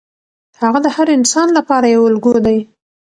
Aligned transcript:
هغه 0.61 0.79
د 0.85 0.87
هر 0.95 1.07
انسان 1.17 1.47
لپاره 1.57 1.85
یو 1.95 2.03
الګو 2.11 2.35
دی. 2.45 2.57